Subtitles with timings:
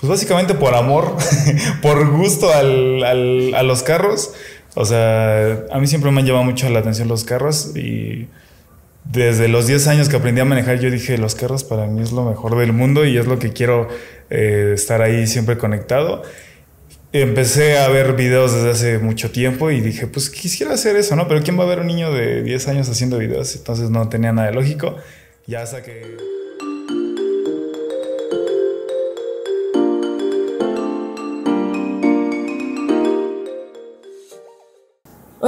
[0.00, 1.16] Pues básicamente por amor,
[1.82, 4.32] por gusto al, al, a los carros.
[4.74, 8.28] O sea, a mí siempre me han llamado mucho la atención los carros y
[9.04, 12.12] desde los 10 años que aprendí a manejar yo dije, los carros para mí es
[12.12, 13.88] lo mejor del mundo y es lo que quiero
[14.30, 16.22] eh, estar ahí siempre conectado.
[17.12, 21.28] Empecé a ver videos desde hace mucho tiempo y dije, pues quisiera hacer eso, ¿no?
[21.28, 23.56] Pero ¿quién va a ver un niño de 10 años haciendo videos?
[23.56, 24.96] Entonces no tenía nada lógico.
[25.46, 26.35] Ya hasta que...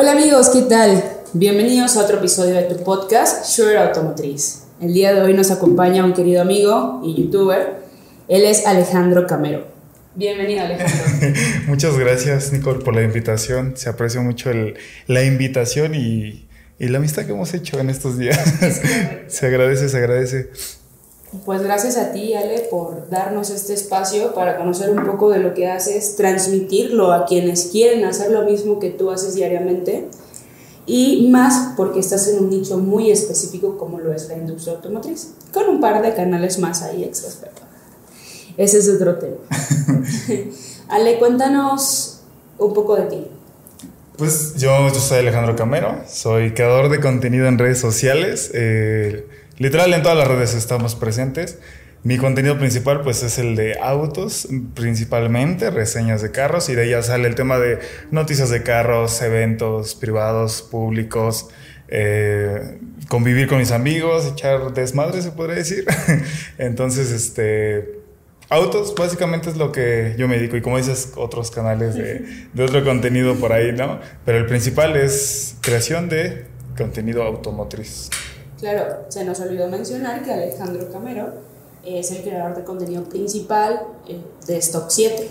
[0.08, 1.04] Hola amigos, ¿qué tal?
[1.34, 4.62] Bienvenidos a otro episodio de tu podcast Sure Automotriz.
[4.80, 7.80] El día de hoy nos acompaña un querido amigo y youtuber.
[8.26, 9.66] Él es Alejandro Camero.
[10.14, 11.38] Bienvenido Alejandro.
[11.66, 13.76] Muchas gracias Nicole por la invitación.
[13.76, 16.48] Se aprecia mucho el, la invitación y,
[16.78, 18.38] y la amistad que hemos hecho en estos días.
[19.26, 20.48] se agradece, se agradece.
[21.45, 25.52] Pues gracias a ti, Ale, por darnos este espacio para conocer un poco de lo
[25.52, 30.09] que haces, transmitirlo a quienes quieren hacer lo mismo que tú haces diariamente
[30.87, 35.34] y más porque estás en un nicho muy específico como lo es la industria automotriz,
[35.52, 37.52] con un par de canales más ahí extras, pero
[38.56, 39.37] ese es otro tema.
[40.88, 42.21] Ale, cuéntanos
[42.56, 43.26] un poco de ti.
[44.16, 48.51] Pues yo, yo soy Alejandro Camero, soy creador de contenido en redes sociales.
[48.54, 51.59] Eh, Literal en todas las redes estamos presentes.
[52.04, 57.02] Mi contenido principal pues es el de autos, principalmente reseñas de carros y de ahí
[57.02, 57.80] sale el tema de
[58.12, 61.48] noticias de carros, eventos privados, públicos,
[61.88, 62.78] eh,
[63.09, 65.84] convivir con mis amigos, echar desmadre se podría decir.
[66.59, 67.98] Entonces, este,
[68.48, 72.62] autos básicamente es lo que yo me dedico y como dices, otros canales de, de
[72.62, 73.98] otro contenido por ahí, ¿no?
[74.25, 76.44] Pero el principal es creación de
[76.76, 78.09] contenido automotriz.
[78.59, 81.26] Claro, se nos olvidó mencionar que Alejandro Camero
[81.84, 85.28] es el creador de contenido principal eh, de Stock 7.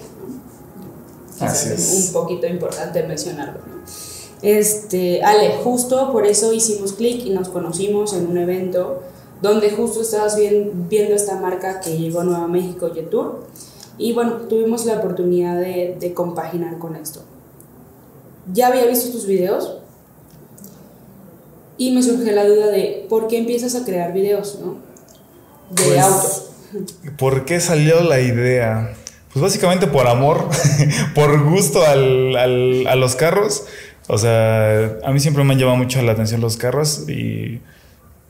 [1.41, 2.07] Así es.
[2.07, 3.59] Un poquito importante mencionarlo.
[4.41, 9.01] Este, Ale, justo por eso hicimos clic y nos conocimos en un evento
[9.41, 13.43] donde justo estabas viendo esta marca que llegó a Nueva México, Yetur.
[13.97, 17.21] Y bueno, tuvimos la oportunidad de, de compaginar con esto.
[18.53, 19.79] Ya había visto tus videos,
[21.77, 24.77] y me surge la duda de por qué empiezas a crear videos, ¿no?
[25.69, 26.43] De Pues, autos.
[27.17, 28.93] ¿Por qué salió la idea?
[29.33, 30.47] Pues básicamente por amor,
[31.15, 33.65] por gusto al, al- a los carros.
[34.07, 37.59] O sea, a mí siempre me han llamado mucho la atención los carros y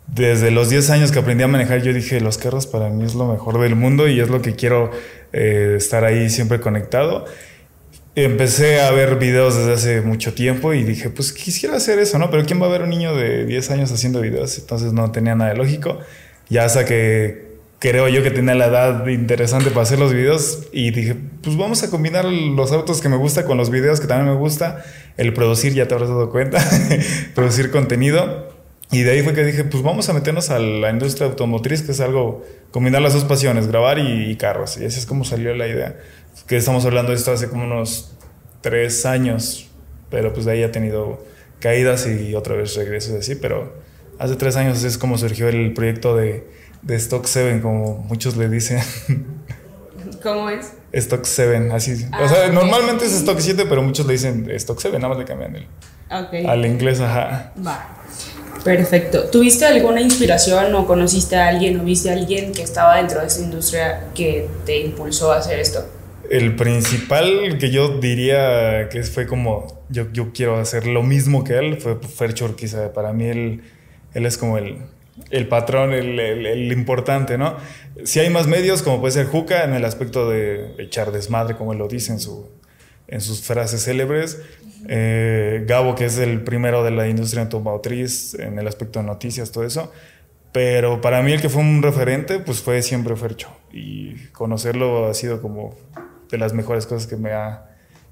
[0.07, 3.13] desde los 10 años que aprendí a manejar yo dije, los carros para mí es
[3.13, 4.89] lo mejor del mundo y es lo que quiero
[5.33, 7.25] eh, estar ahí siempre conectado.
[8.19, 12.31] Empecé a ver videos desde hace mucho tiempo y dije, pues quisiera hacer eso, ¿no?
[12.31, 14.57] Pero ¿quién va a ver un niño de 10 años haciendo videos?
[14.57, 15.99] Entonces no tenía nada de lógico.
[16.49, 17.45] Ya hasta que
[17.77, 21.83] creo yo que tenía la edad interesante para hacer los videos y dije, pues vamos
[21.83, 24.83] a combinar los autos que me gusta con los videos que también me gusta,
[25.17, 26.57] el producir, ya te habrás dado cuenta,
[27.35, 28.49] producir contenido.
[28.89, 31.91] Y de ahí fue que dije, pues vamos a meternos a la industria automotriz, que
[31.91, 34.79] es algo, combinar las dos pasiones, grabar y, y carros.
[34.79, 35.97] Y así es como salió la idea.
[36.45, 38.11] Que estamos hablando de esto hace como unos
[38.61, 39.67] tres años,
[40.09, 41.23] pero pues de ahí ha tenido
[41.59, 43.73] caídas y otra vez regresos así, pero
[44.19, 46.47] hace tres años es como surgió el proyecto de,
[46.83, 48.79] de Stock 7, como muchos le dicen.
[50.23, 50.71] ¿Cómo es?
[50.93, 52.05] Stock 7, así.
[52.05, 52.53] o Ah, sea, ok.
[52.53, 55.63] normalmente es Stock 7, pero muchos le dicen Stock 7, nada más le cambian el,
[56.09, 56.47] Ok.
[56.47, 57.51] al inglés, ajá.
[57.65, 57.93] Va.
[58.63, 59.25] Perfecto.
[59.29, 63.27] ¿Tuviste alguna inspiración o conociste a alguien o viste a alguien que estaba dentro de
[63.27, 65.85] esa industria que te impulsó a hacer esto?
[66.29, 71.57] El principal que yo diría que fue como yo, yo quiero hacer lo mismo que
[71.57, 72.93] él fue Fercho Urquiza.
[72.93, 73.61] Para mí él,
[74.13, 74.77] él es como el,
[75.31, 77.55] el patrón, el, el- el importante, ¿no?
[78.03, 81.73] Si hay más medios, como puede ser Juca, en el aspecto de echar desmadre, como
[81.73, 82.49] él lo dice en, su,
[83.07, 84.41] en sus frases célebres.
[84.89, 89.51] Eh, Gabo, que es el primero de la industria automotriz, en el aspecto de noticias,
[89.51, 89.91] todo eso.
[90.53, 93.49] Pero para mí el que fue un referente, pues fue siempre Fercho.
[93.71, 95.75] Y conocerlo ha sido como
[96.29, 97.65] de las mejores cosas que me ha,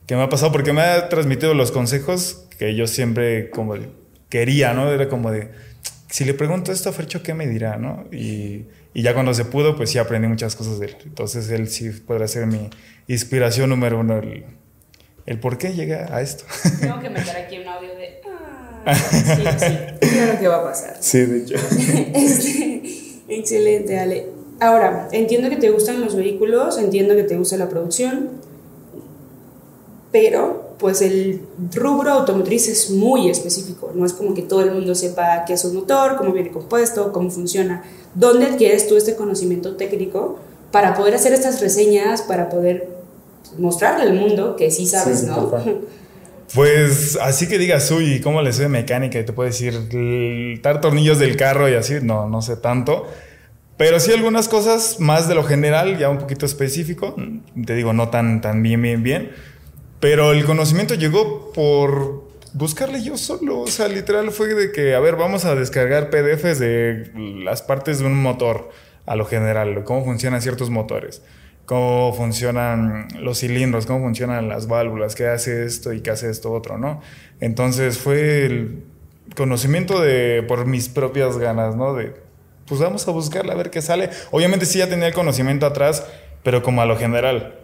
[0.08, 3.76] que me ha pasado, porque me ha transmitido los consejos que yo siempre como
[4.30, 4.92] quería, ¿no?
[4.92, 5.52] Era como de,
[6.10, 8.06] si le pregunto esto a Fercho, ¿qué me dirá, no?
[8.12, 10.98] Y, y ya cuando se pudo, pues sí aprendí muchas cosas de él.
[11.06, 12.70] Entonces él sí podrá ser mi
[13.08, 14.46] inspiración número uno, el,
[15.26, 16.46] el por qué llega a esto.
[16.80, 18.22] Tengo que meter aquí un audio de...
[18.86, 20.10] Ah, sí, sí.
[20.10, 20.98] Claro que va a pasar.
[21.00, 21.56] Sí, de hecho.
[22.14, 22.82] Este,
[23.28, 24.35] excelente, Ale.
[24.66, 28.32] Ahora, entiendo que te gustan los vehículos, entiendo que te gusta la producción,
[30.12, 31.42] pero pues el
[31.76, 35.64] rubro automotriz es muy específico, no es como que todo el mundo sepa qué es
[35.66, 37.84] un motor, cómo viene compuesto, cómo funciona.
[38.16, 40.40] ¿Dónde adquieres tú este conocimiento técnico
[40.72, 42.90] para poder hacer estas reseñas, para poder
[43.60, 45.54] mostrarle al mundo que sí sabes, ¿no?
[46.54, 49.20] Pues así que digas, uy, ¿cómo le sé de mecánica?
[49.20, 53.06] Y te puedo decir, dar tornillos del carro y así, no, no sé tanto.
[53.78, 57.16] Pero sí algunas cosas más de lo general, ya un poquito específico.
[57.66, 59.32] Te digo, no tan, tan bien, bien, bien.
[60.00, 62.24] Pero el conocimiento llegó por
[62.54, 63.62] buscarle yo solo.
[63.62, 67.12] O sea, literal fue de que, a ver, vamos a descargar PDFs de
[67.44, 68.70] las partes de un motor
[69.06, 71.22] a lo general, cómo funcionan ciertos motores
[71.66, 76.52] cómo funcionan los cilindros, cómo funcionan las válvulas, qué hace esto y qué hace esto
[76.52, 77.02] otro, ¿no?
[77.40, 78.84] Entonces fue el
[79.36, 81.96] conocimiento de por mis propias ganas, ¿no?
[82.68, 84.10] Pues vamos a buscarla a ver qué sale.
[84.32, 86.06] Obviamente sí ya tenía el conocimiento atrás,
[86.44, 87.56] pero como a lo general.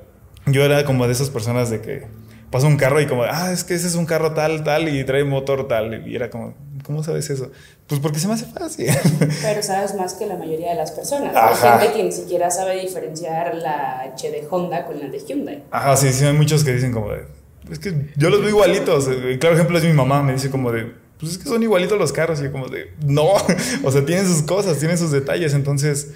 [0.46, 2.08] Yo era como de esas personas de que
[2.50, 5.04] pasa un carro y como, ah, es que ese es un carro tal, tal y
[5.04, 6.08] trae motor tal.
[6.08, 6.54] Y era como,
[6.84, 7.52] ¿cómo sabes eso?
[7.88, 8.88] Pues porque se me hace fácil.
[9.42, 11.36] Pero sabes más que la mayoría de las personas.
[11.36, 15.64] Hay gente que ni siquiera sabe diferenciar la H de Honda con la de Hyundai.
[15.72, 17.26] Ajá, sí, sí, hay muchos que dicen como de,
[17.72, 19.08] es que yo los veo igualitos.
[19.08, 21.98] El claro ejemplo es mi mamá, me dice como de, pues es que son igualitos
[21.98, 22.42] los carros.
[22.42, 23.30] Y yo como de, no,
[23.84, 25.54] o sea, tienen sus cosas, tienen sus detalles.
[25.54, 26.10] Entonces,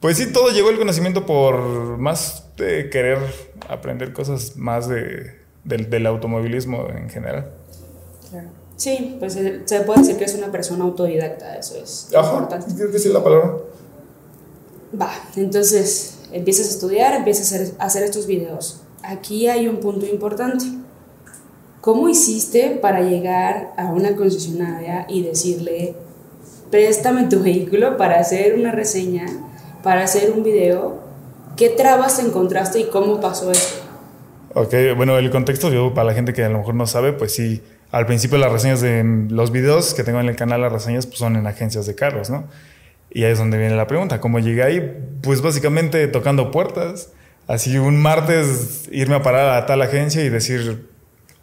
[0.00, 3.18] pues sí, todo llegó el conocimiento por más de querer
[3.68, 7.50] aprender cosas más de, del, del automovilismo en general.
[8.30, 8.48] Claro.
[8.76, 12.72] Sí, pues eh, se puede decir que es una persona autodidacta, eso es Ajá, importante.
[12.76, 13.56] Creo que sí la palabra.
[14.98, 18.82] Va, entonces empiezas a estudiar, empiezas a hacer, estos videos.
[19.02, 20.64] Aquí hay un punto importante.
[21.88, 25.94] ¿Cómo hiciste para llegar a una concesionaria y decirle,
[26.70, 29.24] préstame tu vehículo para hacer una reseña,
[29.82, 31.00] para hacer un video?
[31.56, 33.76] ¿Qué trabas encontraste y cómo pasó eso?
[34.52, 37.34] Ok, bueno, el contexto, yo, para la gente que a lo mejor no sabe, pues
[37.34, 41.06] sí, al principio las reseñas de los videos que tengo en el canal, las reseñas
[41.06, 42.44] pues son en agencias de carros, ¿no?
[43.08, 44.94] Y ahí es donde viene la pregunta, ¿cómo llegué ahí?
[45.22, 47.12] Pues básicamente tocando puertas.
[47.46, 50.87] Así un martes irme a parar a tal agencia y decir,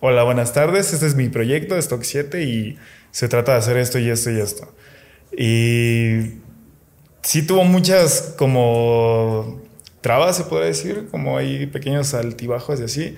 [0.07, 2.77] hola, buenas tardes, este es mi proyecto, Stock 7 y
[3.09, 4.71] se trata de hacer esto y esto y esto.
[5.35, 6.41] Y
[7.23, 9.63] sí tuvo muchas como
[10.01, 13.15] trabas, se podría decir, como hay pequeños altibajos y así.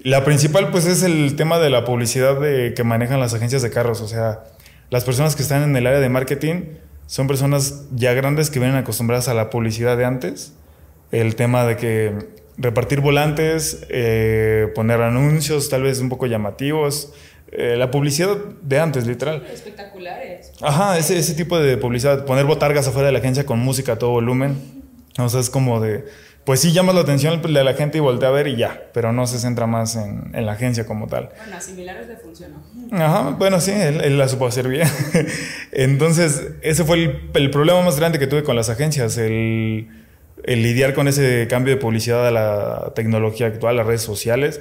[0.00, 3.70] La principal pues es el tema de la publicidad de, que manejan las agencias de
[3.70, 4.00] carros.
[4.00, 4.42] O sea,
[4.90, 6.62] las personas que están en el área de marketing
[7.06, 10.52] son personas ya grandes que vienen acostumbradas a la publicidad de antes.
[11.12, 17.12] El tema de que repartir volantes, eh, poner anuncios tal vez un poco llamativos.
[17.52, 19.46] Eh, la publicidad de antes, literal.
[19.52, 20.52] Espectaculares.
[20.60, 22.24] Ajá, ese, ese tipo de publicidad.
[22.24, 24.56] Poner botargas afuera de la agencia con música a todo volumen.
[25.18, 26.04] O sea, es como de
[26.44, 29.12] pues sí llama la atención de la gente y voltea a ver y ya, pero
[29.12, 31.30] no se centra más en, la agencia como tal.
[31.38, 32.62] Bueno, similares le funcionó.
[32.92, 34.86] Ajá, bueno, sí, él, la supo hacer bien.
[35.72, 39.88] Entonces, ese fue el, problema más grande que tuve con las agencias, el,
[40.46, 44.60] lidiar con ese cambio de publicidad a la tecnología actual, las redes sociales.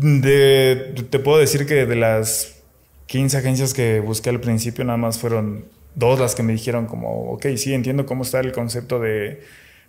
[0.00, 2.62] te puedo decir que de las
[3.06, 5.64] 15 agencias que busqué al principio, nada más fueron
[5.94, 9.40] dos las que me dijeron como, ok, sí, entiendo cómo está el concepto de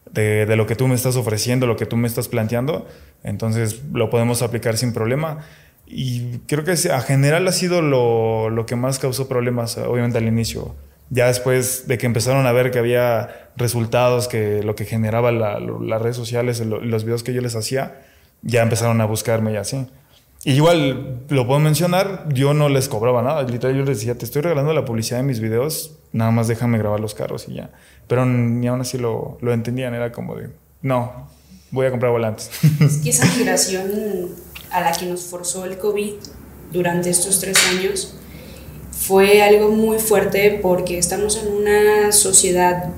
[0.10, 2.88] de, de, lo que tú me estás ofreciendo, lo que tú me estás planteando,
[3.24, 5.46] entonces lo podemos aplicar sin problema.
[5.86, 10.28] Y creo que a general ha sido lo, lo que más causó problemas, obviamente al
[10.28, 10.76] inicio.
[11.10, 15.60] Ya después de que empezaron a ver que había resultados, que lo que generaba la,
[15.60, 18.02] las redes sociales, los videos que yo les hacía,
[18.42, 19.88] ya empezaron a buscarme y así.
[20.44, 23.44] Y igual, lo puedo mencionar, yo no les cobraba nada.
[23.44, 26.80] Literal, yo les decía, te estoy regalando la publicidad de mis videos, nada más déjame
[26.80, 27.70] grabar los carros y ya.
[28.08, 30.50] Pero ni aún así lo, lo entendían, era como de,
[30.82, 31.30] no,
[31.70, 32.50] voy a comprar volantes.
[32.80, 34.30] Es que esa migración
[34.72, 36.14] a la que nos forzó el COVID
[36.72, 38.16] durante estos tres años
[38.92, 42.90] fue algo muy fuerte porque estamos en una sociedad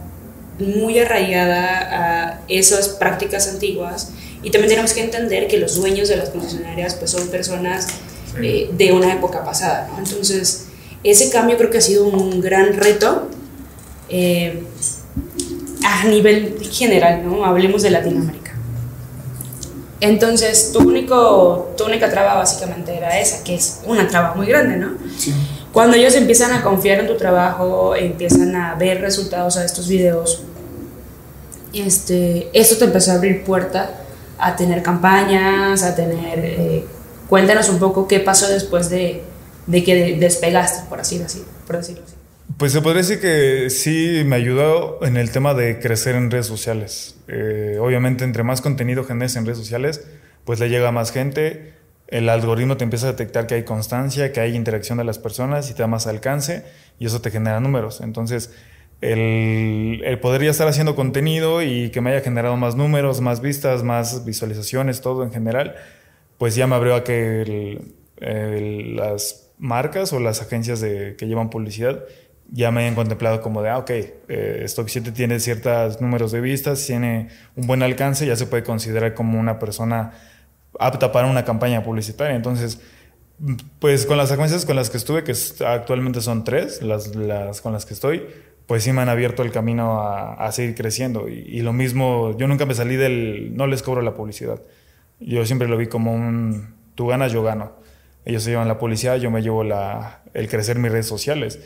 [0.60, 4.12] muy arraigada a esas prácticas antiguas
[4.44, 7.88] y también tenemos que entender que los dueños de las concesionarias pues son personas
[8.42, 10.00] eh, de una época pasada, ¿no?
[10.00, 10.68] Entonces,
[11.04, 13.30] ese cambio creo que ha sido un gran reto
[14.10, 14.64] eh,
[15.86, 17.46] a nivel general, ¿no?
[17.46, 18.54] Hablemos de Latinoamérica.
[20.02, 24.76] Entonces, tu, único, tu única traba básicamente era esa, que es una traba muy grande,
[24.76, 24.92] ¿no?
[25.18, 25.34] Sí.
[25.74, 30.44] Cuando ellos empiezan a confiar en tu trabajo, empiezan a ver resultados a estos videos,
[31.74, 34.00] este, esto te empezó a abrir puerta
[34.38, 36.39] a tener campañas, a tener...
[36.39, 36.86] Eh,
[37.27, 39.24] cuéntanos un poco qué pasó después de,
[39.65, 41.24] de que despegaste, por, así,
[41.65, 42.15] por decirlo así.
[42.58, 46.46] Pues se podría decir que sí me ayudó en el tema de crecer en redes
[46.46, 47.15] sociales.
[47.27, 50.01] Eh, obviamente, entre más contenido generes en redes sociales,
[50.46, 51.74] pues le llega a más gente.
[52.08, 55.70] El algoritmo te empieza a detectar que hay constancia, que hay interacción de las personas
[55.70, 56.64] y te da más alcance
[57.00, 58.02] y eso te genera números.
[58.02, 58.54] Entonces,
[59.02, 63.42] el, el, poder ya estar haciendo contenido y que me haya generado más números, más
[63.42, 65.76] vistas, más visualizaciones, todo en general,
[66.38, 67.82] pues ya me abrió a que
[68.96, 72.04] las marcas o las agencias que llevan publicidad
[72.54, 76.40] ya me hayan contemplado como de, ah, ok, eh, Stock 7 tiene ciertos números de
[76.40, 80.12] vistas, tiene un buen alcance, ya se puede considerar como una persona
[80.80, 82.36] apta para una campaña publicitaria.
[82.36, 82.80] Entonces,
[83.80, 85.34] pues con las agencias con las que estuve, que
[85.65, 88.24] actualmente son tres, las, las con las que estoy,
[88.68, 91.27] pues sí me han abierto el camino a, seguir creciendo.
[91.27, 94.62] Y, lo mismo, yo nunca me salí del, no les cobro la publicidad.
[95.20, 97.74] Yo siempre lo vi como un, tú ganas, yo gano.
[98.25, 101.60] Ellos se llevan la publicidad, yo me llevo la, el crecer mis redes sociales.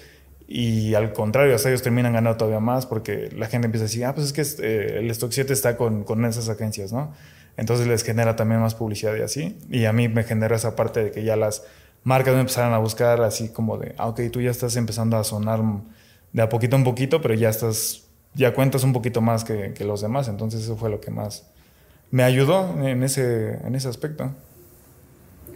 [0.48, 4.06] Y al contrario, hasta ellos terminan ganando todavía más porque la gente empieza a decir,
[4.06, 7.14] ah, pues es que eh, el Stock 7 está con, con esas agencias, ¿no?
[7.58, 9.58] Entonces les genera también más publicidad y así.
[9.70, 11.64] Y a mí me genera esa parte de que ya las
[12.04, 15.24] marcas me empezaron a buscar así como de, ah, ok, tú ya estás empezando a
[15.24, 15.62] sonar
[16.32, 18.04] de a poquito en poquito, pero ya estás,
[18.36, 20.28] ya cuentas un poquito más que, que los demás.
[20.28, 21.46] Entonces eso fue lo que más
[22.12, 24.32] me ayudó en ese, en ese aspecto.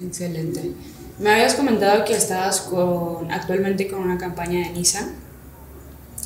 [0.03, 0.71] Excelente.
[1.19, 5.11] Me habías comentado que estabas con, actualmente con una campaña de Nissan.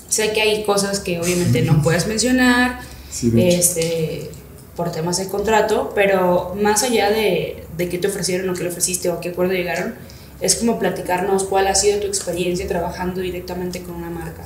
[0.07, 2.79] Sé que hay cosas que obviamente no puedes mencionar
[3.11, 4.31] este,
[4.75, 8.69] por temas de contrato, pero más allá de, de qué te ofrecieron o qué le
[8.69, 9.95] ofreciste o a qué acuerdo llegaron,
[10.41, 14.43] es como platicarnos cuál ha sido tu experiencia trabajando directamente con una marca.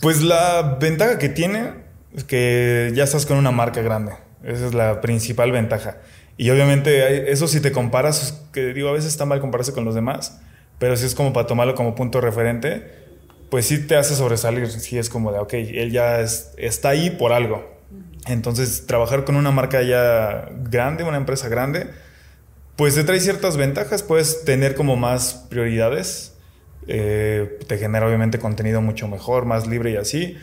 [0.00, 1.72] Pues la ventaja que tiene
[2.14, 4.12] es que ya estás con una marca grande.
[4.44, 5.96] Esa es la principal ventaja.
[6.36, 9.94] Y obviamente eso si te comparas, que digo, a veces está mal compararse con los
[9.94, 10.40] demás,
[10.78, 12.82] pero si es como para tomarlo como punto referente,
[13.50, 17.32] pues sí te hace sobresalir, sí es como de, ok, él ya está ahí por
[17.32, 17.73] algo.
[18.26, 21.90] Entonces, trabajar con una marca ya grande, una empresa grande,
[22.76, 26.34] pues te trae ciertas ventajas, puedes tener como más prioridades,
[26.86, 30.36] eh, te genera obviamente contenido mucho mejor, más libre y así.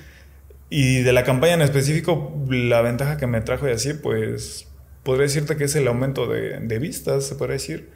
[0.70, 4.68] Y de la campaña en específico, la ventaja que me trajo y así, pues
[5.04, 7.90] podría decirte que es el aumento de, vistas, se podría decir.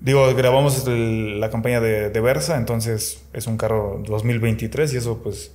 [0.00, 5.52] Digo, grabamos la campaña de, de, Versa, entonces es un carro 2023 y eso pues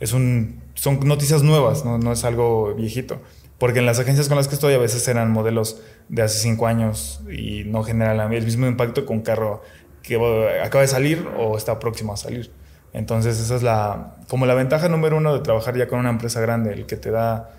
[0.00, 1.98] es un, son noticias nuevas, ¿no?
[1.98, 3.20] no es algo viejito.
[3.58, 6.66] Porque en las agencias con las que estoy a veces eran modelos de hace cinco
[6.66, 9.62] años y no generan el mismo impacto con un carro
[10.02, 10.16] que
[10.62, 12.52] acaba de salir o está próximo a salir.
[12.92, 16.40] Entonces esa es la, como la ventaja número uno de trabajar ya con una empresa
[16.40, 17.50] grande, el que te da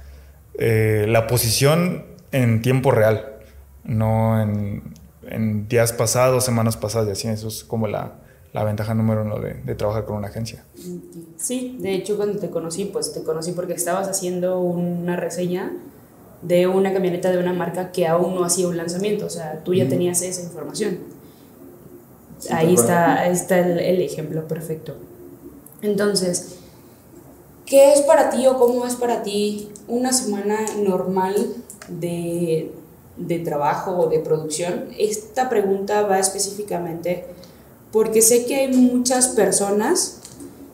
[0.58, 3.34] eh, la posición en tiempo real,
[3.84, 4.94] no en,
[5.28, 7.28] en, días pasados, semanas pasadas y así.
[7.28, 8.14] Eso es como la,
[8.56, 10.64] la ventaja número uno de, de, trabajar con una agencia.
[11.36, 15.74] Sí, de hecho cuando te conocí, pues te conocí porque estabas haciendo una reseña
[16.42, 19.74] de una camioneta de una marca que aún no hacía un lanzamiento, o sea, tú
[19.74, 21.00] ya tenías esa información.
[22.50, 24.96] ahí, está, ahí está el, el ejemplo perfecto.
[25.82, 26.60] Entonces,
[27.66, 31.36] ¿qué es para ti o cómo es para ti una semana normal
[31.90, 32.72] de,
[33.18, 34.86] de trabajo o de producción?
[34.98, 37.26] Esta pregunta va específicamente
[37.96, 40.18] porque sé que hay muchas personas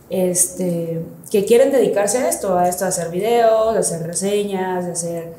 [0.09, 4.91] este, que quieren dedicarse a esto, a esto, a hacer videos, a hacer reseñas, a
[4.93, 5.33] hacer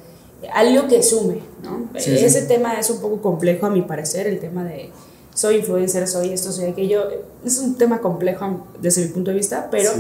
[0.55, 1.89] algo que sume, ¿no?
[1.93, 4.91] Ese tema es un poco complejo a mi parecer, el tema de
[5.35, 7.03] soy influencer, soy esto, soy aquello,
[7.45, 9.91] es un tema complejo desde mi punto de vista, pero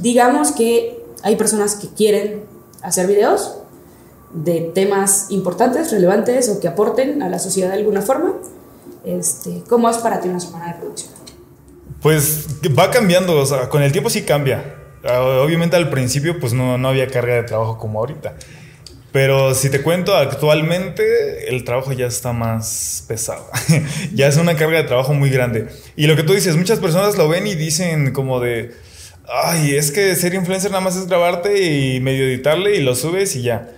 [0.00, 2.42] digamos que hay personas que quieren
[2.82, 3.54] hacer videos,
[4.34, 8.34] de temas importantes, relevantes o que aporten a la sociedad de alguna forma.
[9.06, 11.19] Este, ¿Cómo es para ti una semana de producción?
[12.00, 14.76] Pues va cambiando, o sea, con el tiempo sí cambia.
[15.04, 18.34] Ah, obviamente al principio pues no, no había carga de trabajo como ahorita.
[19.12, 23.44] Pero si te cuento, actualmente el trabajo ya está más pesado.
[24.14, 25.68] ya es una carga de trabajo muy grande.
[25.96, 28.72] Y lo que tú dices, muchas personas lo ven y dicen como de,
[29.28, 33.34] ay, es que ser influencer nada más es grabarte y medio editarle y lo subes
[33.34, 33.68] y ya.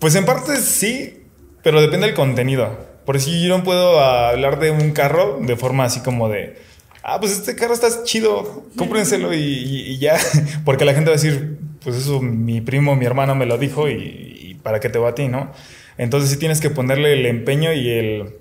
[0.00, 1.24] Pues en parte sí,
[1.62, 2.76] pero depende del contenido.
[3.06, 6.58] Por si yo no puedo hablar de un carro de forma así como de,
[7.04, 10.18] ah, pues este carro está chido, cómprenselo y, ya.
[10.64, 13.88] Porque la gente va a decir, pues eso mi primo, mi hermano me lo dijo
[13.88, 15.52] y, para qué te va a ti, ¿no?
[15.98, 18.34] Entonces sí tienes que ponerle el empeño y el,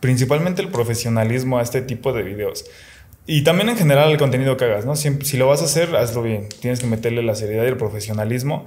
[0.00, 2.64] principalmente el profesionalismo a este tipo de videos.
[3.26, 4.96] Y también en general el contenido que hagas, ¿no?
[4.96, 6.48] Si, si, lo vas a hacer, hazlo bien.
[6.60, 8.66] Tienes que meterle la seriedad y el profesionalismo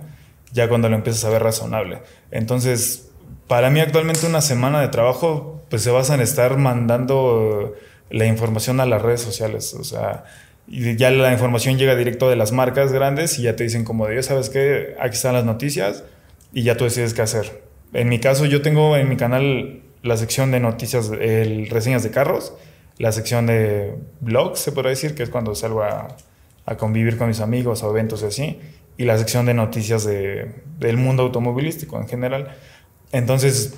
[0.54, 2.04] ya cuando lo empiezas a ver razonable.
[2.30, 3.10] Entonces,
[3.48, 7.74] para mí actualmente una semana de trabajo pues se basa en estar mandando
[8.12, 10.26] la información a las redes sociales, o sea,
[10.68, 14.22] ya la información llega directo de las marcas grandes y ya te dicen como de,
[14.24, 14.96] ¿sabes qué?
[15.00, 16.04] Aquí están las noticias
[16.54, 17.64] y ya tú decides qué hacer.
[17.94, 22.12] En mi caso, yo tengo en mi canal la sección de noticias, el, reseñas de
[22.12, 22.54] carros,
[22.98, 26.16] la sección de blogs, se podría decir, que es cuando salgo a
[26.66, 28.60] a convivir con mis amigos o eventos y así,
[28.98, 32.56] y la sección de noticias de, del mundo automovilístico en general.
[33.12, 33.76] Entonces,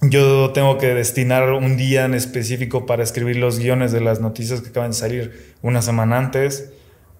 [0.00, 4.60] yo tengo que destinar un día en específico para escribir los guiones de las noticias
[4.60, 6.70] que acaban de salir una semana antes,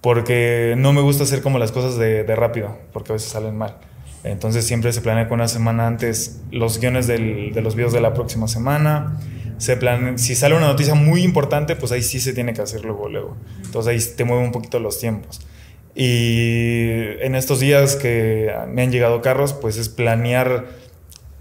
[0.01, 3.57] porque no me gusta hacer como las cosas de, de rápido, porque a veces salen
[3.57, 3.79] mal.
[4.25, 8.01] Entonces siempre se planea con una semana antes los guiones del, de los videos de
[8.01, 9.19] la próxima semana.
[9.59, 12.85] Se plane, si sale una noticia muy importante, pues ahí sí se tiene que hacer
[12.85, 13.37] luego, luego.
[13.65, 15.41] Entonces ahí te mueve un poquito los tiempos.
[15.95, 20.67] Y en estos días que me han llegado carros, pues es planear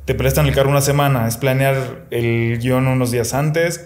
[0.07, 3.85] te prestan el carro una semana, es planear el guion unos días antes,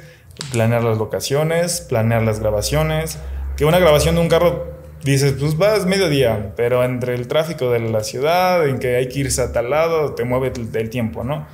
[0.51, 3.17] planear las locaciones, planear las grabaciones.
[3.57, 4.67] Que una grabación de un carro,
[5.03, 9.17] dices, pues vas mediodía, pero entre el tráfico de la ciudad, en que hay que
[9.17, 11.47] irse a tal lado, te mueve el, tiempo, ¿no?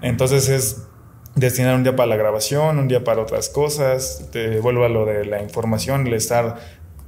[0.00, 0.86] Entonces es
[1.34, 5.06] destinar un día para la grabación, un día para otras cosas, te vuelvo a lo
[5.06, 6.60] de la información, el estar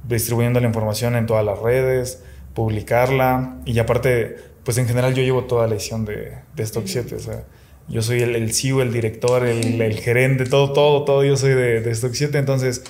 [0.03, 2.21] distribuyendo la información en todas las redes,
[2.53, 7.15] publicarla y aparte pues en general yo llevo toda la edición de, de Stock 7,
[7.15, 7.45] o sea,
[7.87, 11.51] yo soy el, el CEO, el director, el, el, gerente, todo, todo, todo, yo soy
[11.51, 12.83] de, de, Stock 7, entonces,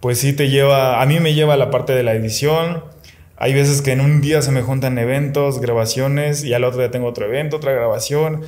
[0.00, 2.82] pues sí te lleva, a mí me lleva la parte de la edición,
[3.36, 6.90] hay veces que en un día se me juntan eventos, grabaciones, y al otro día
[6.90, 8.40] tengo otro evento, otra grabación,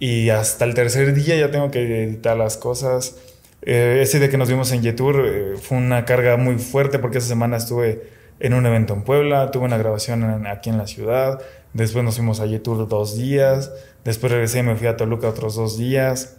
[0.00, 3.18] y hasta el tercer día ya tengo que editar las cosas.
[3.62, 7.18] Eh, ese día que nos vimos en Yetur eh, fue una carga muy fuerte porque
[7.18, 8.02] esa semana estuve
[8.40, 11.40] en un evento en Puebla, tuve una grabación aquí en la ciudad,
[11.76, 13.70] Después nos fuimos a Yetur dos días.
[14.02, 16.36] Después regresé y me fui a Toluca otros dos días.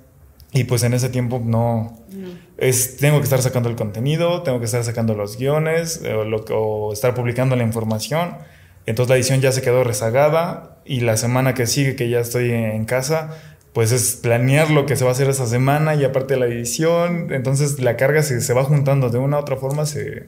[0.51, 1.99] Y pues en ese tiempo no,
[2.57, 6.37] Es, tengo que estar sacando el contenido, tengo que estar sacando los guiones o, lo,
[6.49, 8.35] o estar publicando la información.
[8.87, 12.49] Entonces la edición ya se quedó rezagada y la semana que sigue que ya estoy
[12.51, 13.29] en casa,
[13.73, 17.31] pues es planear lo que se va a hacer esa semana y aparte la edición.
[17.31, 20.27] Entonces la carga se, se va juntando de una u otra forma, se,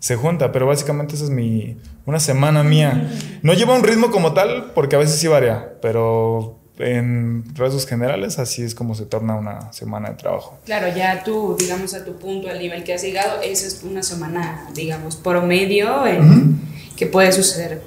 [0.00, 1.76] se junta, pero básicamente esa es mi,
[2.06, 3.12] una semana mía.
[3.42, 8.38] No lleva un ritmo como tal, porque a veces sí varía, pero en rasgos generales
[8.38, 10.58] así es como se torna una semana de trabajo.
[10.64, 14.02] Claro, ya tú, digamos, a tu punto, al nivel que has llegado, esa es una
[14.02, 16.58] semana, digamos, promedio en
[16.96, 17.82] que puede suceder.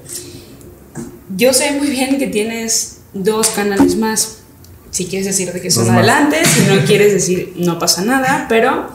[1.35, 4.39] Yo sé muy bien que tienes dos canales más.
[4.91, 8.91] Si quieres decir de que son adelante, si no quieres decir no pasa nada, pero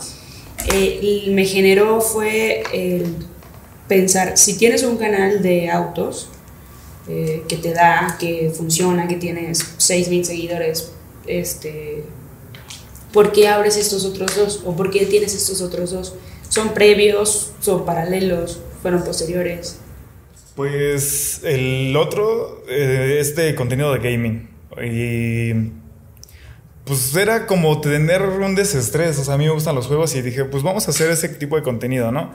[0.72, 2.62] eh, me generó fue
[3.88, 6.28] pensar, si tienes un canal de autos
[7.08, 10.92] eh, que te da, que funciona, que tienes 6.000 seguidores,
[11.26, 12.04] este,
[13.12, 14.62] ¿por qué abres estos otros dos?
[14.64, 16.14] ¿O por qué tienes estos otros dos?
[16.50, 17.52] ¿Son previos?
[17.60, 18.60] ¿Son paralelos?
[18.82, 19.78] ¿Fueron posteriores?
[20.54, 24.48] Pues el otro eh, es de contenido de gaming.
[24.84, 25.52] Y
[26.88, 29.18] pues era como tener un desestrés.
[29.18, 31.28] O sea, a mí me gustan los juegos y dije, pues vamos a hacer ese
[31.28, 32.32] tipo de contenido, ¿no?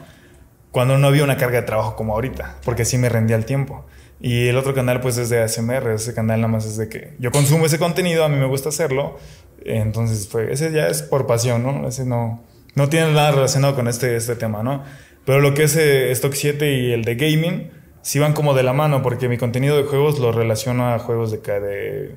[0.72, 3.86] Cuando no había una carga de trabajo como ahorita, porque sí me rendía el tiempo.
[4.22, 5.92] Y el otro canal, pues es de ASMR.
[5.92, 8.70] Ese canal nada más es de que yo consumo ese contenido, a mí me gusta
[8.70, 9.18] hacerlo.
[9.66, 11.88] Entonces, fue, ese ya es por pasión, ¿no?
[11.88, 12.42] Ese no,
[12.76, 14.84] no tiene nada relacionado con este, este tema, ¿no?
[15.26, 18.64] Pero lo que es eh, Stock 7 y el de gaming, sí van como de
[18.64, 22.16] la mano, porque mi contenido de juegos lo relaciono a juegos de, de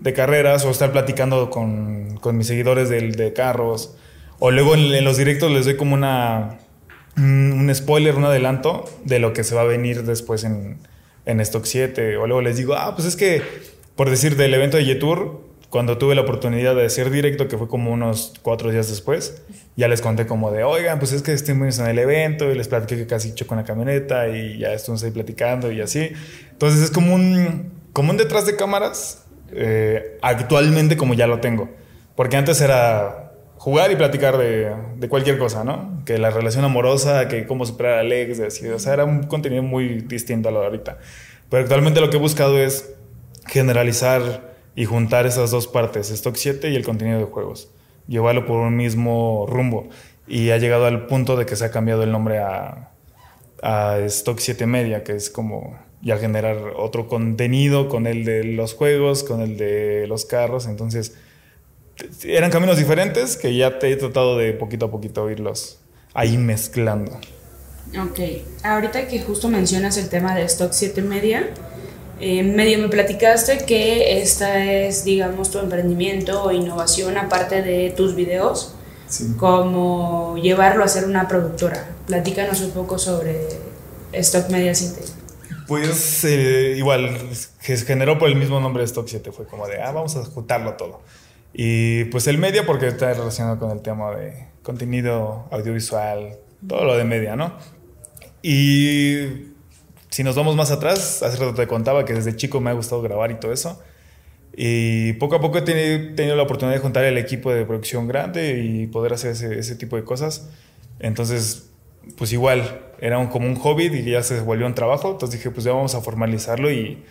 [0.00, 3.96] de carreras o estar platicando con, con mis seguidores de, de, carros.
[4.38, 6.58] O luego en, los directos les doy como una,
[7.16, 10.78] un spoiler, un adelanto de lo que se va a venir después en,
[11.26, 12.16] en Stock 7.
[12.16, 13.42] O luego les digo, ah, pues es que,
[13.96, 17.68] por decir, del evento de Yetour, cuando tuve la oportunidad de hacer directo, que fue
[17.68, 19.42] como unos cuatro días después,
[19.76, 22.68] ya les conté como de, oigan, pues es que estuvimos en el evento y les
[22.68, 26.12] platiqué que casi chocó la camioneta y ya estuvimos ahí platicando y así.
[26.52, 31.68] Entonces es como un, como un detrás de cámaras eh, actualmente como ya lo tengo.
[32.14, 36.02] Porque antes era jugar y platicar de, cualquier cosa, ¿no?
[36.04, 39.62] Que la relación amorosa, que cómo superar a Alex, así, o sea, era un contenido
[39.62, 40.98] muy distinto a lo de ahorita.
[41.50, 42.94] Pero actualmente lo que he buscado es
[43.46, 47.70] generalizar y juntar esas dos partes, Stock 7 y el contenido de juegos,
[48.06, 49.88] llevarlo por un mismo rumbo.
[50.26, 52.90] Y ha llegado al punto de que se ha cambiado el nombre a,
[53.62, 58.74] a Stock 7 Media, que es como ya generar otro contenido con el de los
[58.74, 60.66] juegos, con el de los carros.
[60.66, 61.14] Entonces,
[62.24, 65.78] eran caminos diferentes que ya te he tratado de poquito a poquito irlos
[66.14, 67.12] ahí mezclando.
[67.98, 68.20] Ok,
[68.62, 71.48] ahorita que justo mencionas el tema de Stock 7 Media,
[72.20, 78.14] eh, medio me platicaste que esta es, digamos, tu emprendimiento o innovación aparte de tus
[78.14, 78.74] videos,
[79.38, 81.88] como llevarlo a ser una productora.
[82.06, 83.48] Platícanos un poco sobre
[84.12, 85.17] Stock Media 7.
[85.68, 87.14] Pues eh, igual,
[87.62, 90.16] que se generó por el mismo nombre de Stock 7, fue como de, ah, vamos
[90.16, 91.02] a juntarlo todo.
[91.52, 96.96] Y pues el media porque está relacionado con el tema de contenido audiovisual, todo lo
[96.96, 97.52] de media, ¿no?
[98.40, 99.50] Y
[100.08, 103.02] si nos vamos más atrás, hace rato te contaba que desde chico me ha gustado
[103.02, 103.78] grabar y todo eso.
[104.56, 108.58] Y poco a poco he tenido, la oportunidad de juntar el equipo de producción grande
[108.58, 110.48] y poder hacer ese, ese tipo de cosas.
[110.98, 111.67] Entonces,
[112.16, 115.12] pues igual, era un, como un hobby y ya se volvió un trabajo.
[115.12, 117.02] Entonces dije, pues ya vamos a formalizarlo y,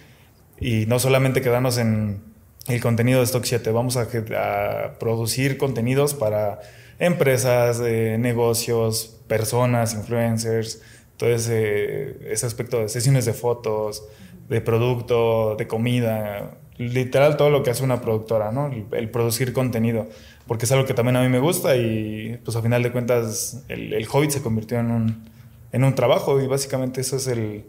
[0.60, 2.22] y no solamente quedarnos en
[2.68, 4.08] el contenido de Stock 7, vamos a,
[5.00, 6.60] producir contenidos para
[7.00, 10.82] empresas, eh, negocios, personas, influencers,
[11.16, 14.04] todo ese, ese aspecto de sesiones de fotos,
[14.50, 18.72] de producto, de comida, literal todo lo que hace una productora, ¿no?
[18.92, 20.08] El, producir contenido,
[20.48, 23.64] porque es algo que también a mí me gusta y pues a final de cuentas
[23.68, 25.30] el, el Hobbit se convirtió en un,
[25.72, 27.66] en un trabajo y básicamente eso es el,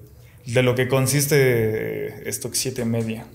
[0.46, 3.26] de lo que consiste Stock 7 Media.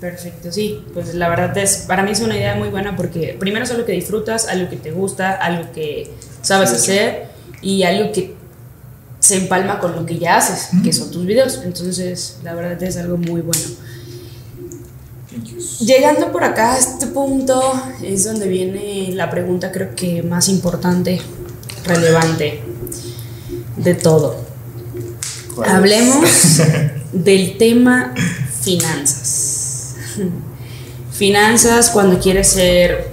[0.00, 3.64] Perfecto, sí, pues la verdad es, para mí es una idea muy buena porque primero
[3.64, 7.26] es algo que disfrutas, algo que te gusta, algo que sabes hacer
[7.60, 8.34] y algo que
[9.20, 11.60] se empalma con lo que ya haces, que son tus videos.
[11.64, 13.62] Entonces, la verdad es algo muy bueno.
[15.80, 17.60] Llegando por acá a este punto
[18.02, 21.20] es donde viene la pregunta creo que más importante,
[21.84, 22.62] relevante
[23.76, 24.36] de todo.
[25.66, 26.60] Hablemos
[27.12, 28.14] del tema
[28.60, 29.96] finanzas.
[31.12, 33.12] Finanzas cuando quieres ser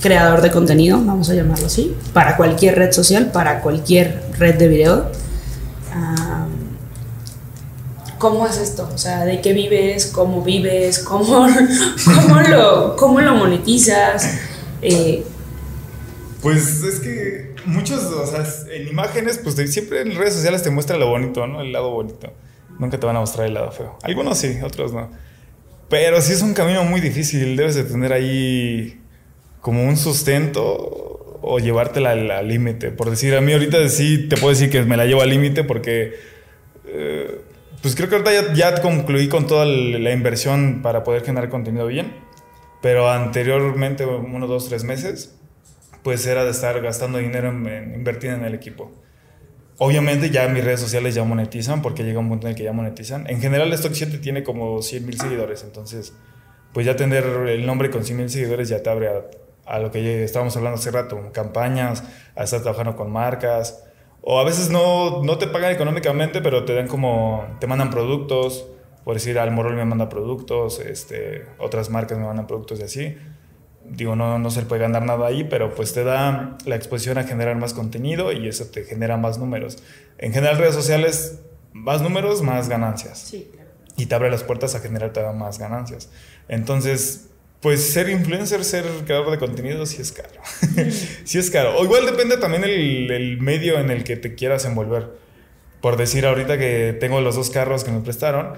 [0.00, 4.68] creador de contenido, vamos a llamarlo así, para cualquier red social, para cualquier red de
[4.68, 5.06] video.
[8.22, 8.88] ¿Cómo es esto?
[8.94, 10.06] O sea, ¿de qué vives?
[10.06, 11.00] ¿Cómo vives?
[11.00, 11.24] ¿Cómo,
[12.04, 14.38] cómo, lo, cómo lo monetizas?
[14.80, 15.24] Eh,
[16.40, 20.98] pues es que muchos, o sea, en imágenes, pues siempre en redes sociales te muestra
[20.98, 21.62] lo bonito, ¿no?
[21.62, 22.32] El lado bonito.
[22.78, 23.98] Nunca te van a mostrar el lado feo.
[24.04, 25.10] Algunos sí, otros no.
[25.88, 27.56] Pero sí es un camino muy difícil.
[27.56, 29.00] Debes de tener ahí
[29.60, 32.92] como un sustento o llevártela al límite.
[32.92, 35.64] Por decir, a mí ahorita sí te puedo decir que me la llevo al límite
[35.64, 36.14] porque...
[36.86, 37.50] Eh,
[37.82, 42.14] pues creo que ahorita ya, concluí con toda la inversión para poder generar contenido bien.
[42.80, 45.36] Pero anteriormente, unos dos, tres meses,
[46.02, 48.92] pues era de estar gastando dinero en, invertir en el equipo.
[49.78, 52.72] Obviamente ya mis redes sociales ya monetizan porque llega un punto en el que ya
[52.72, 53.28] monetizan.
[53.28, 56.12] En general Stock 7 tiene como 100 mil seguidores, entonces
[56.72, 59.22] pues ya tener el nombre con 100 mil seguidores ya te abre a,
[59.66, 62.04] a, lo que estábamos hablando hace rato, campañas,
[62.36, 63.84] a estar trabajando con marcas,
[64.22, 68.66] o a veces no, no te pagan económicamente, pero te dan como, te mandan productos,
[69.04, 73.16] por decir, Almorol me manda productos, este, otras marcas me mandan productos y así.
[73.84, 77.24] Digo, no, no se puede ganar nada ahí, pero pues te da la exposición a
[77.24, 79.82] generar más contenido y eso te genera más números.
[80.18, 81.40] En general, redes sociales,
[81.72, 83.18] más números, más ganancias.
[83.18, 83.70] Sí, claro.
[83.96, 86.10] Y te abre las puertas a generar todavía más ganancias.
[86.46, 87.31] Entonces,
[87.62, 90.28] pues ser influencer, ser creador de contenido, sí es caro.
[91.24, 91.78] sí es caro.
[91.78, 95.10] O igual depende también el, medio en el que te quieras envolver.
[95.80, 98.54] Por decir ahorita que tengo los dos carros que me prestaron,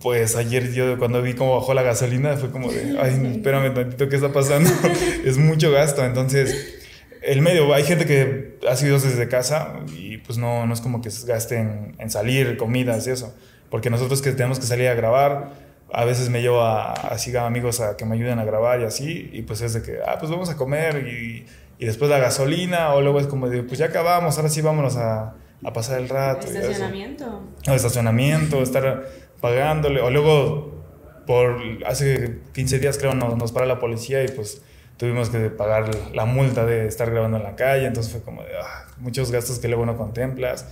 [0.00, 4.08] pues ayer yo cuando vi cómo bajó la gasolina fue como de, ay, espérame tantito,
[4.08, 4.70] ¿qué está pasando?
[5.24, 6.04] es mucho gasto.
[6.04, 6.78] Entonces,
[7.22, 11.02] el medio, hay gente que hace videos desde casa y pues no, no es como
[11.02, 13.34] que se gaste en, en salir, comidas y eso.
[13.70, 17.80] Porque nosotros que tenemos que salir a grabar, a veces me llevo a, así amigos
[17.80, 20.30] a que me ayuden a grabar y así, y pues es de que, ah, pues
[20.30, 21.46] vamos a comer y,
[21.78, 24.96] y después la gasolina, o luego es como de, pues ya acabamos, ahora sí vámonos
[24.96, 26.46] a, a pasar el rato.
[26.46, 27.42] Estacionamiento.
[27.68, 29.08] O estacionamiento, estar
[29.40, 30.80] pagándole, o luego
[31.26, 34.62] por hace 15 días creo nos, nos para la policía y pues
[34.96, 38.50] tuvimos que pagar la multa de estar grabando en la calle, entonces fue como de,
[38.62, 40.66] ah, muchos gastos que luego no contemplas.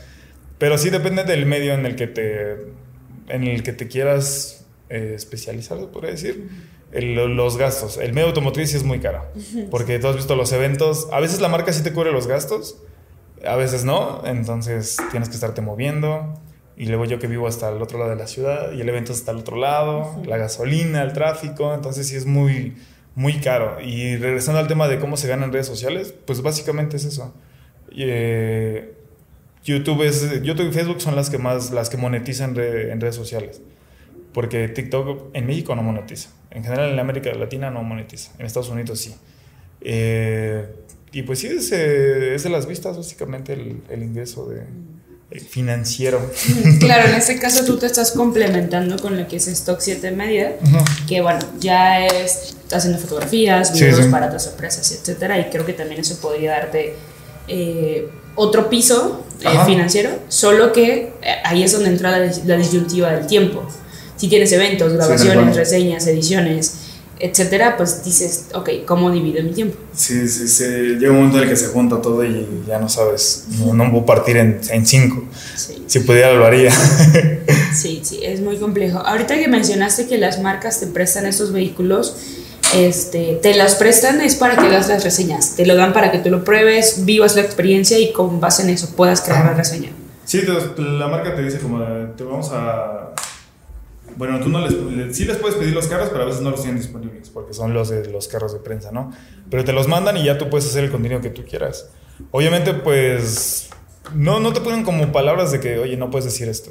[0.59, 2.53] Pero sí depende del medio en el que te,
[3.29, 4.58] en el que te quieras
[4.91, 6.49] eh, especializado, podría decir,
[6.93, 7.99] los gastos.
[7.99, 9.27] El medio automotriz es muy caro,
[9.71, 12.79] porque tú has visto los eventos, a veces la marca sí te cubre los gastos,
[13.47, 16.35] a veces no, entonces tienes que estarte moviendo.
[16.79, 19.13] Y luego yo que vivo hasta el otro lado de la ciudad y el evento
[19.13, 22.77] está al otro lado, la gasolina, el tráfico, entonces sí es muy,
[23.17, 23.81] muy caro.
[23.83, 27.35] Y regresando al tema de cómo se ganan redes sociales, pues básicamente es eso.
[27.91, 28.95] Eh,
[29.65, 33.61] YouTube, es, YouTube y Facebook son las que más, las que monetizan en redes sociales
[34.39, 36.29] porque TikTok en México no monetiza.
[36.53, 38.31] En general en América Latina no monetiza.
[38.39, 39.13] En Estados Unidos sí.
[39.81, 40.65] Eh,
[41.11, 44.63] y pues sí, es, eh, es, de las vistas básicamente el, el ingreso de,
[45.41, 46.25] financiero.
[46.79, 50.55] Claro, en este caso tú te estás complementando con lo que es Stock 7 Media,
[51.09, 56.03] que bueno, ya es haciendo fotografías, videos para otras empresas, etcétera, y creo que también
[56.03, 56.95] eso podría darte
[57.49, 59.27] eh, otro piso
[59.67, 63.67] financiero, solo que ahí es donde entra la, la disyuntiva del tiempo
[64.19, 66.75] si tienes eventos, grabaciones, reseñas, ediciones,
[67.21, 69.77] etcétera, pues dices, ok, ¿cómo divido mi tiempo?
[69.95, 70.65] Sí, sí, sí.
[70.65, 73.91] Llega un momento en el que se junta todo y ya no sabes, no, no
[73.91, 75.25] puedo partir en, en cinco.
[75.57, 75.83] Sí.
[75.87, 76.71] Si pudiera lo haría.
[77.75, 78.99] Sí, sí, es muy complejo.
[78.99, 82.17] Ahorita que mencionaste que las marcas te prestan estos vehículos,
[82.75, 86.19] este, te las prestan es para que hagas las reseñas, te lo dan para que
[86.19, 89.91] tú lo pruebes, vivas la experiencia y con base en eso puedas crear la reseña.
[90.25, 91.85] Sí, te- la marca te dice como,
[92.17, 93.11] te vamos a...
[94.17, 94.73] Bueno, tú no les...
[94.73, 97.53] le- Sí les puedes pedir los carros, pero a veces no los tienen disponibles, porque
[97.55, 99.13] son los de los carros de prensa, ¿no?
[99.51, 101.91] Pero te los mandan y ya tú puedes hacer el contenido que tú quieras.
[102.31, 103.71] Obviamente, pues...
[104.15, 106.71] No, no te ponen como palabras de que, oye, no puedes decir esto.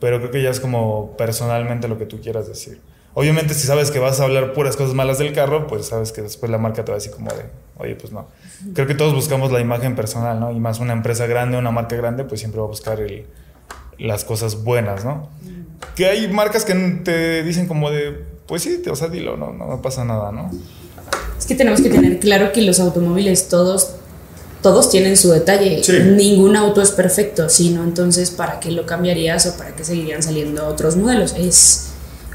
[0.00, 2.80] Pero creo que ya es como personalmente lo que tú quieras decir.
[3.14, 6.22] Obviamente, si sabes que vas a hablar puras cosas malas del carro, pues sabes que
[6.22, 7.44] después la marca te va a decir como de,
[7.76, 8.26] oye, pues no.
[8.74, 10.50] Creo que todos buscamos la imagen personal, ¿no?
[10.50, 13.26] Y más una empresa grande, una marca grande, pues siempre va a buscar el,
[13.98, 15.28] las cosas buenas, ¿no?
[15.94, 16.74] Que hay marcas que
[17.04, 20.50] te dicen como de, pues sí, o sea, dilo, no, no, no pasa nada, ¿no?
[21.38, 23.96] Es que tenemos que tener claro que los automóviles todos
[24.62, 25.82] todos tienen su detalle.
[25.82, 25.92] Sí.
[26.16, 30.66] Ningún auto es perfecto, sino entonces ¿para qué lo cambiarías o para qué seguirían saliendo
[30.66, 31.34] otros modelos?
[31.36, 31.88] Es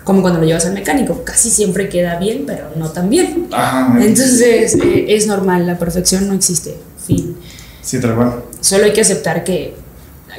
[0.04, 3.48] como cuando lo llevas al mecánico, casi siempre queda bien, pero no tan bien.
[3.52, 3.98] Ajá.
[4.02, 6.76] Entonces eh, es normal, la perfección no existe.
[7.06, 7.38] Fin.
[7.82, 8.44] Sí, tal cual.
[8.60, 9.74] Solo hay que aceptar que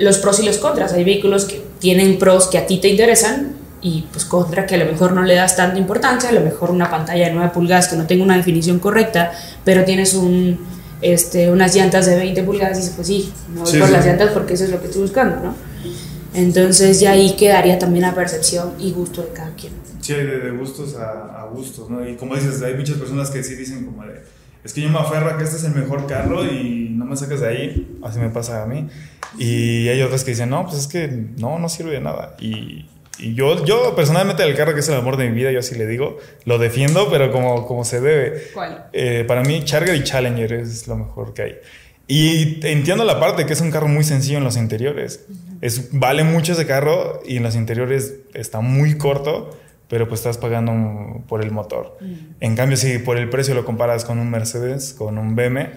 [0.00, 0.92] los pros y los contras.
[0.92, 4.78] Hay vehículos que tienen pros que a ti te interesan y pues contra que a
[4.78, 7.88] lo mejor no le das tanta importancia, a lo mejor una pantalla de 9 pulgadas
[7.88, 9.30] que no tenga una definición correcta,
[9.64, 10.58] pero tienes un,
[11.00, 13.92] este, unas llantas de 20 pulgadas y dices, pues sí, me voy Sí, por sí.
[13.92, 15.54] las llantas porque eso es lo que estoy buscando, ¿no?
[16.34, 19.72] Entonces ya ahí quedaría también la percepción y gusto de cada quien.
[20.00, 22.06] Sí, de, de gustos a, a gustos, ¿no?
[22.08, 24.22] Y como dices, hay muchas personas que sí dicen como de,
[24.64, 27.16] es que yo me aferro a que este es el mejor carro y no me
[27.16, 28.88] sacas de ahí, así me pasa a mí.
[29.36, 32.36] Y hay otras que dicen, no, pues es que no, no sirve de nada.
[32.40, 32.86] Y,
[33.18, 35.74] y yo, yo personalmente el carro que es el amor de mi vida, yo así
[35.74, 38.42] le digo, lo defiendo, pero como, como se debe.
[38.54, 38.86] ¿Cuál?
[38.92, 41.56] Eh, para mí, Charger y Challenger es lo mejor que hay.
[42.06, 45.26] Y entiendo la parte que es un carro muy sencillo en los interiores.
[45.60, 49.50] Es, vale mucho ese carro y en los interiores está muy corto,
[49.88, 51.98] pero pues estás pagando por el motor.
[52.40, 55.68] En cambio, si por el precio lo comparas con un Mercedes, con un BM,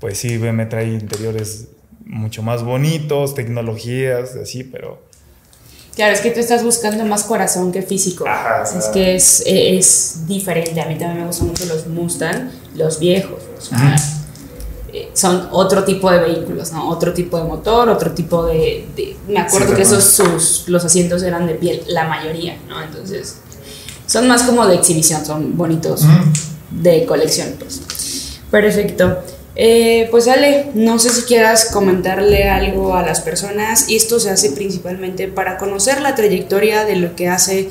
[0.00, 1.68] pues sí, BM trae interiores
[2.06, 5.04] mucho más bonitos, tecnologías, así, pero...
[5.94, 8.26] Claro, es que tú estás buscando más corazón que físico.
[8.28, 8.64] Ajá.
[8.64, 10.78] es que es, es diferente.
[10.78, 13.40] A mí también me gustan mucho los Mustang, los viejos.
[13.58, 13.96] O sea,
[14.92, 16.90] eh, son otro tipo de vehículos, ¿no?
[16.90, 18.86] Otro tipo de motor, otro tipo de.
[18.94, 22.82] de- me acuerdo Sí, que esos sus, los asientos eran de piel, la mayoría, ¿no?
[22.82, 23.36] Entonces,
[24.06, 26.02] son más como de exhibición, son bonitos
[26.72, 27.80] de colección, pues.
[28.50, 29.22] Perfecto.
[29.58, 33.86] Eh, pues Ale, no sé si quieras comentarle algo a las personas.
[33.88, 37.70] Esto se hace principalmente para conocer la trayectoria de lo que hace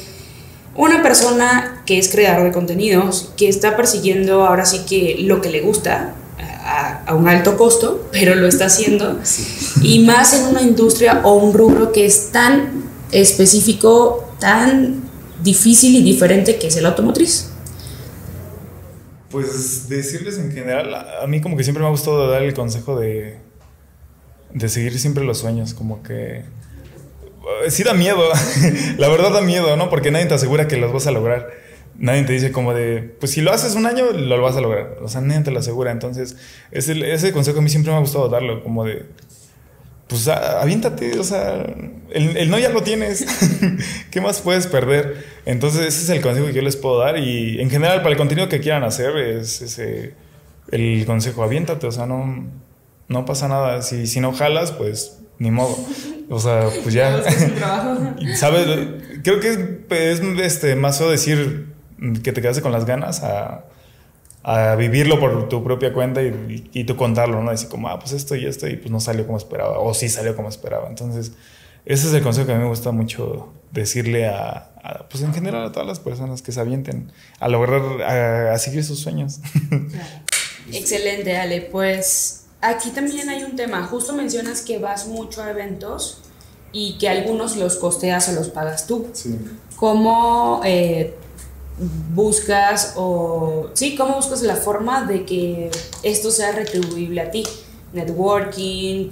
[0.75, 5.49] una persona que es creador de contenidos, que está persiguiendo ahora sí que lo que
[5.49, 9.19] le gusta a, a un alto costo, pero lo está haciendo.
[9.83, 15.03] Y más en una industria o un rubro que es tan específico, tan
[15.43, 17.51] difícil y diferente que es el automotriz.
[19.35, 22.97] Pues decirles en general, a mí como que siempre me ha gustado dar el consejo
[22.97, 23.37] de,
[24.53, 26.37] de seguir siempre los sueños, como que...
[27.65, 28.21] eh, Sí da miedo,
[28.97, 29.89] la verdad da miedo, ¿no?
[29.89, 31.49] Porque nadie te asegura que los vas a lograr.
[31.97, 34.99] Nadie te dice como de, pues si lo haces un año, lo vas a lograr.
[35.01, 35.91] O sea, nadie te lo asegura.
[35.91, 36.37] Entonces,
[36.71, 39.05] ese, ese consejo a mí siempre me ha gustado darlo, como de,
[40.07, 41.65] pues aviéntate, o sea,
[42.11, 43.25] el, el no ya lo tienes.
[44.11, 45.25] ¿Qué más puedes perder?
[45.45, 47.17] Entonces, ese es el consejo que yo les puedo dar.
[47.17, 50.13] Y en general, para el contenido que quieran hacer, es ese,
[50.71, 52.45] el consejo, aviéntate, o sea, no,
[53.07, 53.81] no pasa nada.
[53.81, 55.75] Si, si no jalas, pues ni modo.
[56.29, 57.23] O sea, pues ya.
[58.35, 58.67] ¿Sabes?
[59.23, 61.73] Creo que es, es, este, más feo decir
[62.23, 63.65] que te quedaste con las ganas a,
[64.43, 67.51] a vivirlo por tu propia cuenta y, y, y tú contarlo, ¿no?
[67.51, 70.09] Decir como, ah, pues esto y esto y pues no salió como esperaba o sí
[70.09, 70.87] salió como esperaba.
[70.89, 71.33] Entonces,
[71.85, 75.33] ese es el consejo que a mí me gusta mucho decirle a, a, pues en
[75.33, 79.39] general a todas las personas que se avienten a lograr, a, a seguir sus sueños.
[80.71, 81.61] Excelente, Ale.
[81.61, 83.85] Pues aquí también hay un tema.
[83.85, 86.21] Justo mencionas que vas mucho a eventos
[86.71, 89.07] y que algunos los costeas o los pagas tú.
[89.13, 89.37] Sí.
[89.75, 91.15] ¿Cómo eh,
[92.13, 95.69] buscas o sí, cómo buscas la forma de que
[96.03, 97.43] esto sea retribuible a ti?
[97.93, 99.09] Networking,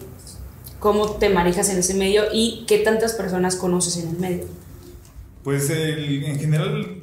[0.84, 4.44] cómo te manejas en ese medio y qué tantas personas conoces en el medio.
[5.42, 7.02] Pues el- en general,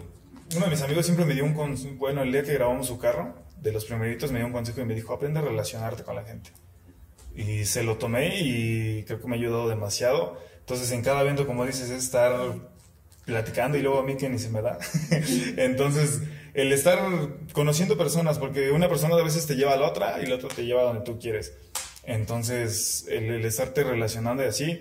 [0.55, 2.99] uno de mis amigos siempre me dio un consejo, bueno, el día que grabamos su
[2.99, 6.15] carro, de los primeritos me dio un consejo y me dijo, aprende a relacionarte con
[6.15, 6.51] la gente.
[7.35, 10.39] Y se lo tomé y creo que me ha ayudado demasiado.
[10.59, 12.33] Entonces en cada evento, como dices, es estar
[13.25, 14.79] platicando y luego a mí que ni se me da.
[15.57, 16.21] Entonces
[16.53, 16.99] el estar
[17.55, 20.49] conociendo personas, porque una persona a veces te lleva a la otra y la otra
[20.51, 21.55] te lleva a donde tú quieres.
[22.05, 24.81] Entonces, el, estarte relacionando y así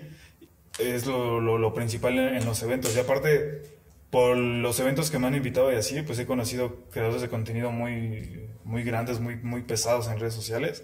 [0.78, 2.96] es lo, lo, principal en, los eventos.
[2.96, 3.62] Y aparte,
[4.10, 7.70] por los eventos que me han invitado y así, pues he conocido creadores de contenido
[7.70, 10.82] muy, muy grandes, muy, muy pesados en redes sociales.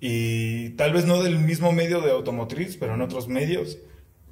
[0.00, 3.78] Y tal vez no del mismo medio de automotriz, pero en otros medios.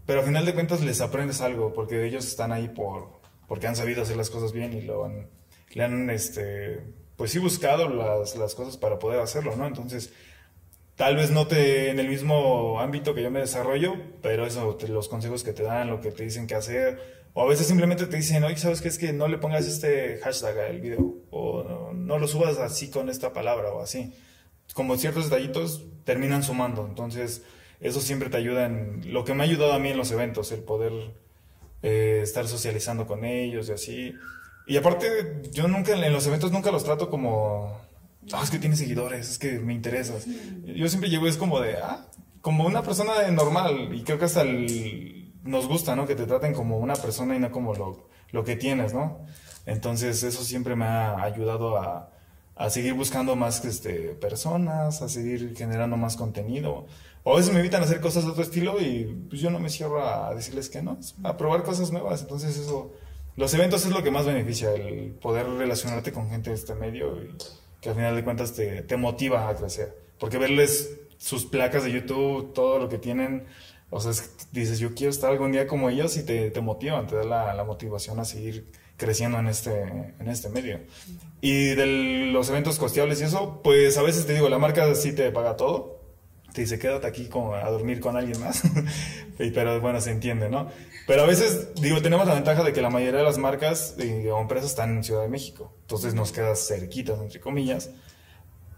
[0.06, 3.76] Pero al final de cuentas les aprendes algo, porque ellos están ahí por, porque han
[3.76, 5.28] sabido hacer las cosas bien y lo han,
[5.72, 6.80] le han, este,
[7.16, 9.66] pues sí, buscado las, las cosas para poder hacerlo, ¿no?
[9.66, 10.12] Entonces,
[10.96, 15.08] tal vez no te en el mismo ámbito que yo me desarrollo, pero eso, los
[15.08, 18.16] consejos que te dan, lo que te dicen que hacer, o a veces simplemente te
[18.16, 18.88] dicen, oye, ¿sabes qué?
[18.88, 23.08] Es que no le pongas este hashtag al video, o no, lo subas así con
[23.08, 24.14] esta palabra, o así.
[24.72, 27.42] Como ciertos detallitos terminan sumando, entonces
[27.80, 30.52] eso siempre te ayuda en lo que me ha ayudado a mí en los eventos,
[30.52, 30.92] el poder
[31.82, 34.14] eh, estar socializando con ellos y así.
[34.66, 37.78] Y aparte, yo nunca en los eventos nunca los trato como
[38.32, 40.26] ah, es que tiene seguidores, es que me interesas.
[40.64, 42.06] Yo siempre llego, es como de, ah,
[42.40, 44.44] como una persona normal, y creo que hasta
[45.44, 46.06] nos gusta, ¿no?
[46.06, 49.20] Que te traten como una persona y no como lo, lo que tienes, ¿no?
[49.66, 52.10] Entonces eso siempre me ha ayudado a,
[52.56, 56.86] a seguir buscando más este, personas, a seguir generando más contenido.
[57.22, 59.58] O a veces me invitan a hacer cosas de otro estilo y pues yo no
[59.58, 62.22] me cierro a decirles que no, a probar cosas nuevas.
[62.22, 62.92] Entonces eso,
[63.36, 67.22] los eventos es lo que más beneficia, el poder relacionarte con gente de este medio
[67.22, 67.34] y
[67.84, 69.94] que al final de cuentas te, te motiva a crecer.
[70.18, 73.44] Porque verles sus placas de YouTube, todo lo que tienen,
[73.90, 74.12] o sea,
[74.52, 77.52] dices, yo quiero estar algún día como ellos y te, te motivan, te da la,
[77.52, 79.82] la, motivación a seguir creciendo en este,
[80.18, 80.80] en este medio.
[81.42, 85.12] Y de los eventos costeables y eso, pues a veces te digo, la marca sí
[85.12, 86.00] te paga todo,
[86.54, 88.62] te dice, quédate aquí como a dormir con alguien más.
[89.38, 90.70] pero bueno, se entiende, ¿no?
[91.06, 94.26] Pero a veces, digo, tenemos la ventaja de que la mayoría de las marcas y
[94.28, 95.74] o empresas están en Ciudad de México.
[95.82, 97.90] Entonces nos quedas cerquitas, entre comillas.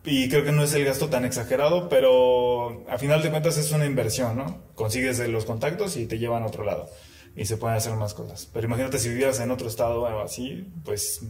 [0.05, 3.73] Y creo que no es el gasto tan exagerado, pero a final de cuentas es
[3.73, 4.62] una inversión, ¿no?
[4.75, 6.89] Consigues los contactos y te llevan a otro lado.
[7.37, 8.49] Y se pueden hacer más cosas.
[8.53, 11.23] Pero imagínate si vivieras en otro estado o así, pues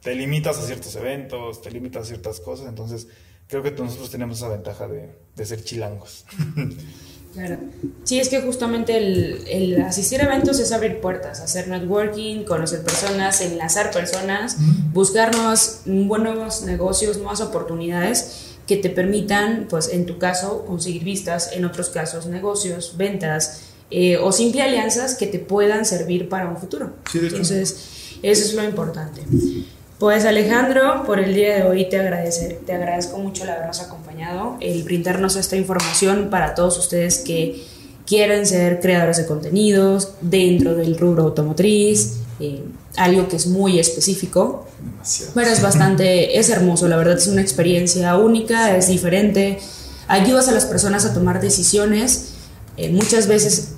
[0.00, 2.68] te limitas a ciertos eventos, te limitas a ciertas cosas.
[2.68, 3.08] Entonces,
[3.46, 6.24] creo que nosotros tenemos esa ventaja de, de ser chilangos.
[7.34, 7.58] Claro.
[8.04, 12.82] Sí, es que justamente el, el, asistir a eventos es abrir puertas, hacer networking, conocer
[12.82, 14.56] personas, enlazar personas,
[14.92, 21.50] buscar nuevos, nuevos negocios, nuevas oportunidades que te permitan, pues en tu caso, conseguir vistas,
[21.52, 26.56] en otros casos, negocios, ventas eh, o simple alianzas que te puedan servir para un
[26.56, 26.94] futuro.
[27.12, 27.76] Entonces,
[28.22, 29.22] eso es lo importante.
[29.98, 34.56] Pues Alejandro, por el día de hoy te, agradece, te agradezco mucho el habernos acompañado,
[34.60, 37.64] el brindarnos esta información para todos ustedes que
[38.04, 42.64] quieren ser creadores de contenidos dentro del rubro automotriz, eh,
[42.96, 44.66] algo que es muy específico,
[45.32, 49.60] pero es bastante, es hermoso, la verdad es una experiencia única, es diferente,
[50.08, 52.32] ayudas a las personas a tomar decisiones,
[52.76, 53.74] eh, muchas veces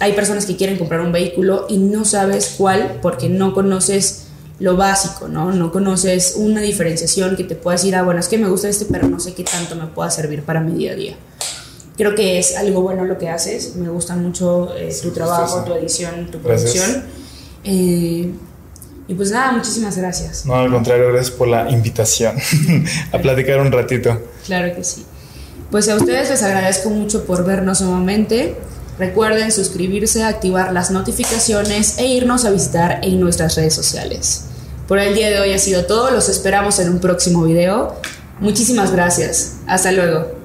[0.00, 4.28] hay personas que quieren comprar un vehículo y no sabes cuál porque no conoces
[4.62, 5.50] lo básico, ¿no?
[5.50, 8.84] No conoces una diferenciación que te pueda decir, ah, bueno, es que me gusta este,
[8.84, 11.16] pero no sé qué tanto me pueda servir para mi día a día.
[11.96, 15.74] Creo que es algo bueno lo que haces, me gusta mucho eh, tu trabajo, tu
[15.74, 17.02] edición, tu producción.
[17.64, 18.30] Eh,
[19.08, 20.46] y pues nada, muchísimas gracias.
[20.46, 22.36] No, al contrario, gracias por la invitación
[23.12, 24.16] a platicar un ratito.
[24.46, 25.04] Claro que sí.
[25.72, 28.54] Pues a ustedes les agradezco mucho por vernos nuevamente.
[28.96, 34.44] Recuerden suscribirse, activar las notificaciones e irnos a visitar en nuestras redes sociales.
[34.92, 37.94] Por el día de hoy ha sido todo, los esperamos en un próximo video.
[38.40, 39.54] Muchísimas gracias.
[39.66, 40.41] Hasta luego.